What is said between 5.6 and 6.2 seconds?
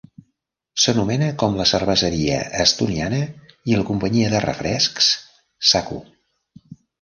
Saku.